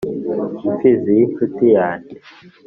imfizi 0.67 1.09
y‟inshuti 1.17 1.65
yange. 1.75 2.13